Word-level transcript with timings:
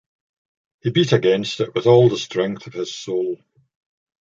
He 0.79 0.89
beat 0.89 1.11
against 1.13 1.59
it 1.59 1.75
with 1.75 1.85
all 1.85 2.09
the 2.09 2.17
strength 2.17 2.65
of 2.65 2.73
his 2.73 2.91
soul. 2.95 3.37